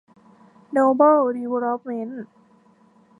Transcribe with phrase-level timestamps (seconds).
[0.71, 2.25] โนเบิล ดีเวลลอปเมนท์